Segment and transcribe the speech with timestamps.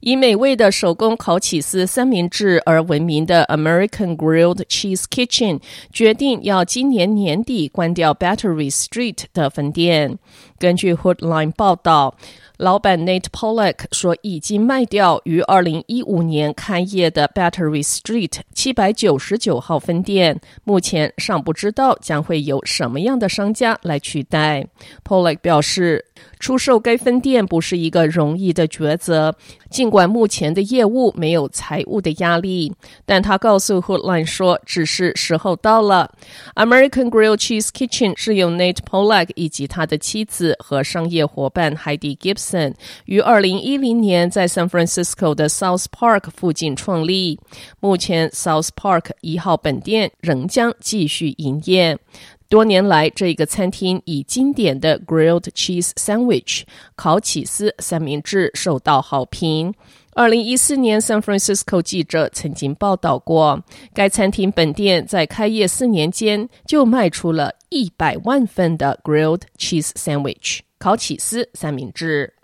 [0.00, 5.60] 以美味的手工烤起司三明治而闻名的 American Grilled Cheese Kitchen
[5.92, 10.18] 决定要今年年底关掉 Battery Street 的分店。
[10.58, 12.14] 根据 Hootline 报道。
[12.56, 24.64] 老板 Nate Pollack 说，已经卖掉于二零一五年开业的 Battery Street 七百九十九号分店，目前尚不知道将会有什么样的商家来取代。
[25.04, 26.04] Pollack 表示，
[26.38, 29.34] 出售该分店不是一个容易的抉择，
[29.70, 32.72] 尽管目前的业务没有财务的压力，
[33.06, 36.12] 但他告诉 Hotline 说，只是时候到了。
[36.54, 42.74] American Grill Cheese Kitchen 是由 Nate Pollack 以及他的妻子和商业伙伴 Heidi Gibson。
[43.06, 47.40] 于二零一零年在 San Francisco 的 South Park 附近创立。
[47.80, 51.98] 目前 South Park 一号本店仍将继续营业。
[52.48, 56.62] 多年来，这个餐厅以经典的 Grilled Cheese Sandwich
[56.94, 59.74] 烤起司三明治受到好评。
[60.12, 72.34] 二零一四年，San Francisco 记者曾经报道过，该餐厅本店在开业四年间就卖出了一百万份的 Grilled Cheese Sandwich 烤起司三明治。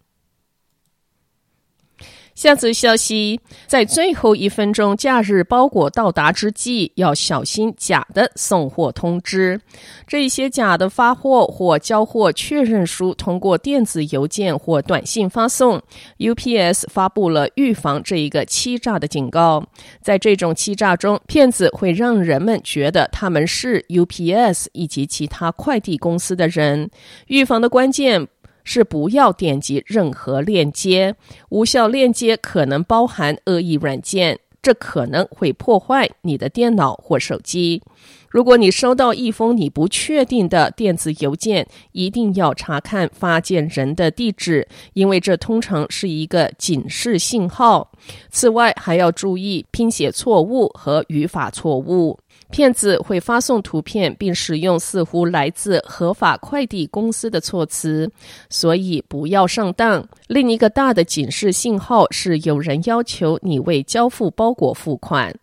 [2.34, 9.60] 下则消息，在最后一分钟假日包裹到达之际，要小心假的送货通知。
[10.06, 15.80] 这一些假的发货或交货确认书通过电子邮件或短信发送。
[16.18, 19.62] UPS 发布了预防这一个欺诈的警告。
[20.00, 26.90] 在这种欺诈中，骗子会让人们觉得他们是 UPS 以及其他快递公司的人。
[27.26, 28.28] 预防的关键。
[28.64, 31.14] 是不要点击任何链接，
[31.48, 37.82] 无效链接可能包含恶意软件，这可能会破坏你的电脑或手机。
[38.28, 47.90] 如果你收到一封你不确定的电子邮件，一定要查看发件人的地址，因为这通常是一个警示信号。
[48.30, 52.20] 此外，还要注意拼写错误和语法错误。
[52.50, 58.10] 骗子会发送图片，并使用似乎来自合法快递公司的措辞，
[58.48, 60.06] 所以不要上当。
[60.26, 65.34] 另一个大的警示信号是有人要求你为交付包裹付款。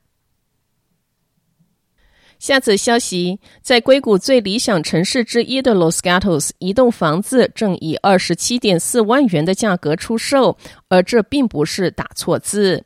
[2.40, 10.56] 下则消息，在硅谷最理想城市之一的 Los Gatos，一栋房子正以二十七点四万元的价格出售，
[10.88, 12.84] 而这并不是打错字。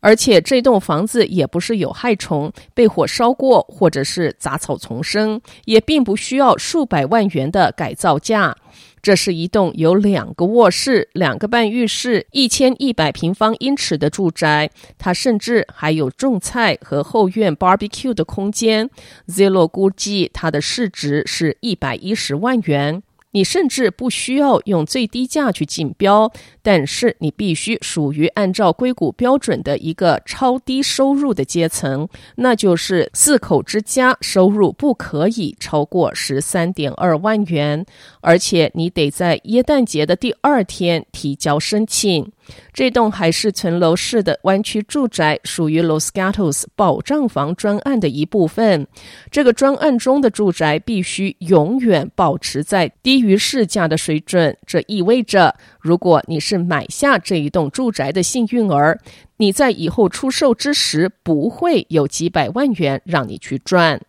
[0.00, 8.56] 而且这栋房子也不是有害虫被火烧过，或者是杂草丛生，也并不需要数百万元的改造价。
[9.02, 14.70] 这是一栋有两个卧室、两个半浴室、一千一百平方英尺的住宅。
[14.98, 18.90] 它甚至还有种菜和后院 barbecue 的空间。
[19.26, 23.02] Zillow 估计它的市值是一百一十万元。
[23.32, 26.32] 你甚至不需要用最低价去竞标，
[26.62, 37.86] 但是你必须属于按照硅谷标准的一个超低收入的阶层，那就是四口之家收入不可以超过十三点二万元，
[38.20, 42.32] 而且你得在耶诞节的第二天提交申请。
[42.72, 48.86] 这栋海氏层楼式的湾区住宅属于 Los Gatos 保障房专案的一部分。
[49.30, 54.56] 这个专案中的住宅必须永远保持在低于市价的水准。
[54.66, 58.98] 这意味着，如果你是买下这一栋住宅的幸运儿，
[59.36, 64.00] 你在以后出售之时不会有几百万元让你去赚。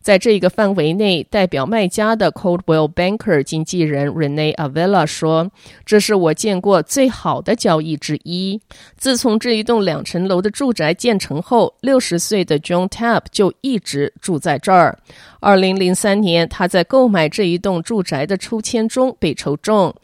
[0.00, 5.50] 在这个范围内，代表卖家的 Coldwell Banker 经纪人 Renee Avila 说
[5.84, 8.58] ：“这是我见过最好的交易之一。
[8.96, 14.98] 自从这一栋两层楼的住宅建成后，六十岁的 John Tapp 就一直住在这儿。
[15.38, 19.94] 二零零三年，他在购买这一栋住宅的抽签中被抽中。”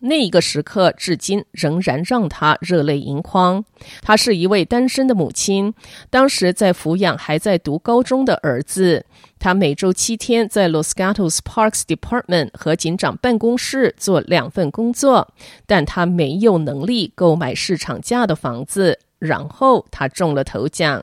[0.00, 3.64] 那一个时刻，至今仍然让他热泪盈眶。
[4.02, 5.74] 她是一位单身的母亲，
[6.10, 9.04] 当时在抚养还在读高中的儿子。
[9.38, 15.32] 她每周七天在 Los Gatos Parks Department 和警长办公室做两份工作，
[15.66, 18.98] 但她没有能力购买市场价的房子。
[19.18, 21.02] 然后她中了头奖。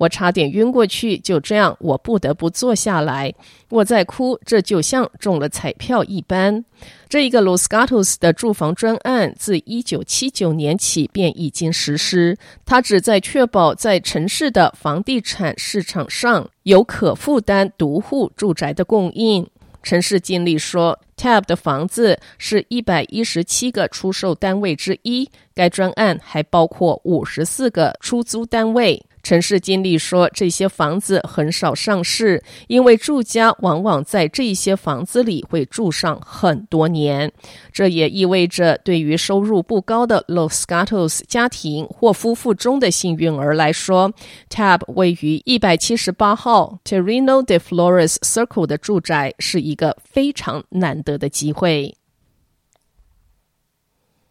[0.00, 1.18] 我差点晕过去。
[1.18, 3.34] 就这样，我不得不坐下来。
[3.68, 6.64] 我在哭，这就像中了彩票一般。
[7.06, 19.46] 这一个 Los Gatos 的住房专案自一九七九年起便已经实施，它旨在确保在城市的房地产市场上有可负担独户住宅的供应。
[19.82, 29.02] 城市经理说，TAB 的房子是一百一十七个出售单位之一，该专案还包括五十四个出租单位。
[29.30, 37.32] 城市经理说，这些房子很少上市，因为住家往往在这些房子里会住上很多年。
[37.70, 44.12] 这也意味着，对于收入不高的 Los Gatos 家庭或夫妇中的幸运儿来说
[44.48, 51.94] ，TAB 位于一百七十八号 Terreno de Flores Circle 的住宅是一个非常难得的机会。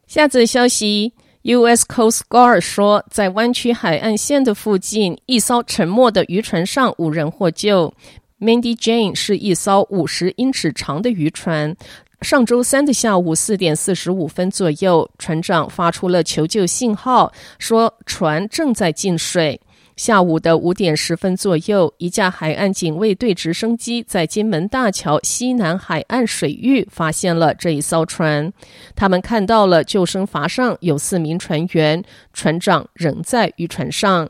[0.07, 1.13] 下则消息。
[1.43, 1.85] U.S.
[1.87, 7.93] Coast Guard 说，在湾区海岸线的附近，一艘沉没的渔船上无人获救。
[8.41, 11.75] Mandy Jane 是一艘五十英尺长的渔船。
[12.21, 19.61] 上周三的下午四点四十五分左右，船长发出了求救信号，说船正在进水。
[19.99, 28.49] 下午的五点十分左右，一架海岸警卫队直升机在金门大桥西南海岸水域发现了这一艘船。
[28.95, 32.01] 他们看到了救生筏上有四名船员，
[32.31, 34.29] 船长仍在渔船上。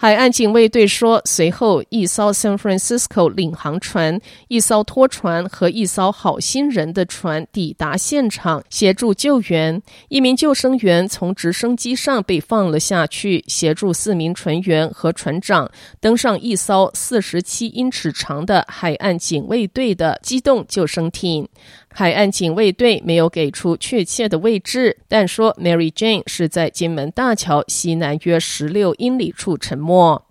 [0.00, 9.82] 海岸警卫队说，随后一艘 San Francisco 领航船、一艘拖船和一艘好心人的船抵达现场协助救援。
[10.08, 15.68] 一名救生员从直升机上被放了下去，协助四名船员和船长
[15.98, 21.48] 登上一艘四十七英尺长的海岸警卫队的机动救生艇。
[21.90, 30.22] 海岸警卫队没有给出确切的位置，但说 Mary Jane 是在金门大桥西南约十六英里处沉没没。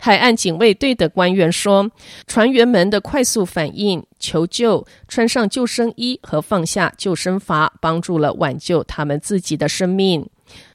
[0.00, 1.90] 海岸警卫队的官员说，
[2.28, 10.24] 船员们的快速反应、求救、穿上救生衣和放下救生筏，帮助了挽救他们自己的生命。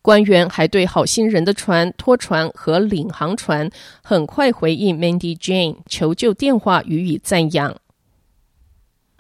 [0.01, 3.69] 官员还对好心人的船、拖船和领航船
[4.03, 7.74] 很快回应 Mandy Jane 求救电话予以赞扬。